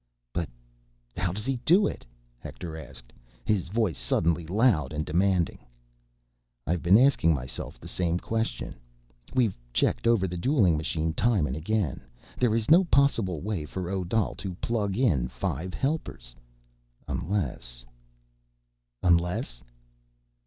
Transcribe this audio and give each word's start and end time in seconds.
"But 0.33 0.49
how 1.15 1.31
does 1.31 1.45
he 1.45 1.57
do 1.57 1.85
it?" 1.85 2.03
Hector 2.39 2.75
asked, 2.75 3.13
his 3.45 3.67
voice 3.67 3.99
suddenly 3.99 4.47
loud 4.47 4.93
and 4.93 5.05
demanding. 5.05 5.59
"I've 6.65 6.81
been 6.81 6.97
asking 6.97 7.35
myself 7.35 7.79
the 7.79 7.87
same 7.87 8.17
question. 8.19 8.73
We've 9.35 9.55
checked 9.73 10.07
over 10.07 10.27
the 10.27 10.37
dueling 10.39 10.75
machine 10.75 11.13
time 11.13 11.45
and 11.45 11.55
again. 11.55 12.01
There 12.39 12.55
is 12.55 12.71
no 12.71 12.83
possible 12.85 13.41
way 13.41 13.63
for 13.63 13.91
Odal 13.91 14.33
to 14.37 14.55
plug 14.55 14.97
in 14.97 15.27
five 15.27 15.75
helpers... 15.75 16.33
unless—" 17.07 17.85
"Unless?" 19.03 19.61